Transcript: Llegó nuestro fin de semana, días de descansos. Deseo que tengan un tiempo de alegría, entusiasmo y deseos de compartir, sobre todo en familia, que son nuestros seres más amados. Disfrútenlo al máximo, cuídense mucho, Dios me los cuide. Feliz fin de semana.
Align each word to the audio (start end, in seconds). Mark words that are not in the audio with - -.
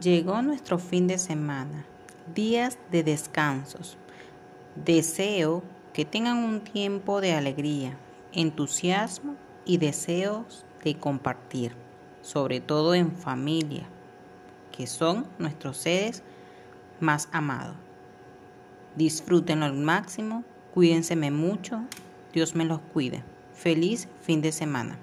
Llegó 0.00 0.40
nuestro 0.40 0.78
fin 0.78 1.06
de 1.06 1.18
semana, 1.18 1.84
días 2.34 2.78
de 2.90 3.02
descansos. 3.02 3.98
Deseo 4.74 5.62
que 5.92 6.06
tengan 6.06 6.38
un 6.38 6.60
tiempo 6.60 7.20
de 7.20 7.34
alegría, 7.34 7.98
entusiasmo 8.32 9.36
y 9.66 9.76
deseos 9.76 10.64
de 10.82 10.96
compartir, 10.96 11.74
sobre 12.22 12.62
todo 12.62 12.94
en 12.94 13.12
familia, 13.12 13.86
que 14.74 14.86
son 14.86 15.26
nuestros 15.38 15.76
seres 15.76 16.22
más 16.98 17.28
amados. 17.30 17.76
Disfrútenlo 18.96 19.66
al 19.66 19.74
máximo, 19.74 20.42
cuídense 20.72 21.16
mucho, 21.30 21.82
Dios 22.32 22.54
me 22.54 22.64
los 22.64 22.80
cuide. 22.80 23.22
Feliz 23.52 24.08
fin 24.22 24.40
de 24.40 24.52
semana. 24.52 24.96